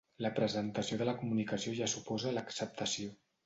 [0.25, 3.17] La presentació de la comunicació ja suposa l'acceptació.